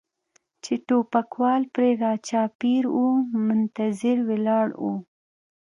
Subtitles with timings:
[0.63, 3.03] چې ټوپکوال پرې را چاپېر و
[3.47, 4.85] منتظر ولاړ و.